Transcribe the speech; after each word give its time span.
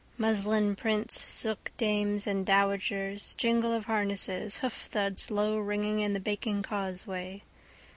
Muslin 0.17 0.75
prints, 0.75 1.25
silkdames 1.25 2.25
and 2.25 2.43
dowagers, 2.43 3.35
jingle 3.37 3.71
of 3.71 3.85
harnesses, 3.85 4.61
hoofthuds 4.63 5.29
lowringing 5.29 5.99
in 6.01 6.13
the 6.13 6.19
baking 6.19 6.63
causeway. 6.63 7.43